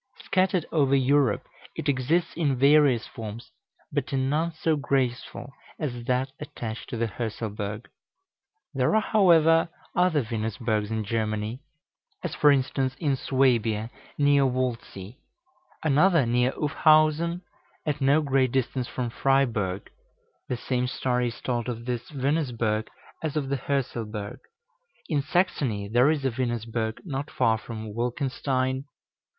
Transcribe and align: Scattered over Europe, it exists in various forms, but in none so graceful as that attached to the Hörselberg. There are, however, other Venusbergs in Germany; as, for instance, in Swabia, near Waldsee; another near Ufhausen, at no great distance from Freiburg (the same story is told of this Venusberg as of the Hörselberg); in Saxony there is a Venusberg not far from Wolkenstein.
Scattered 0.25 0.65
over 0.71 0.95
Europe, 0.95 1.47
it 1.75 1.87
exists 1.87 2.33
in 2.35 2.55
various 2.57 3.05
forms, 3.05 3.51
but 3.91 4.11
in 4.11 4.31
none 4.31 4.51
so 4.51 4.75
graceful 4.75 5.53
as 5.79 6.05
that 6.05 6.31
attached 6.39 6.89
to 6.89 6.97
the 6.97 7.07
Hörselberg. 7.07 7.85
There 8.73 8.95
are, 8.95 9.01
however, 9.01 9.69
other 9.95 10.23
Venusbergs 10.23 10.89
in 10.89 11.03
Germany; 11.03 11.61
as, 12.23 12.33
for 12.33 12.49
instance, 12.51 12.95
in 12.95 13.15
Swabia, 13.15 13.91
near 14.17 14.43
Waldsee; 14.43 15.19
another 15.83 16.25
near 16.25 16.51
Ufhausen, 16.53 17.43
at 17.85 18.01
no 18.01 18.23
great 18.23 18.51
distance 18.51 18.87
from 18.87 19.11
Freiburg 19.11 19.91
(the 20.49 20.57
same 20.57 20.87
story 20.87 21.27
is 21.27 21.39
told 21.41 21.69
of 21.69 21.85
this 21.85 22.09
Venusberg 22.09 22.87
as 23.21 23.35
of 23.37 23.49
the 23.49 23.57
Hörselberg); 23.57 24.39
in 25.09 25.21
Saxony 25.21 25.87
there 25.87 26.09
is 26.09 26.25
a 26.25 26.31
Venusberg 26.31 27.01
not 27.05 27.29
far 27.29 27.59
from 27.59 27.93
Wolkenstein. 27.93 28.85